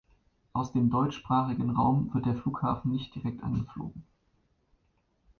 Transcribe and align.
Aus 0.53 0.71
dem 0.71 0.89
deutschsprachigen 0.89 1.69
Raum 1.69 2.11
wird 2.15 2.25
der 2.25 2.33
Flughafen 2.33 2.89
nicht 2.91 3.13
direkt 3.13 3.43
angeflogen. 3.43 4.03